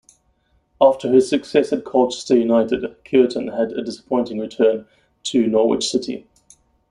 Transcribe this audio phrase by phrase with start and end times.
[0.81, 4.87] After his success at Colchester United, Cureton had a disappointing return
[5.25, 6.25] to Norwich City.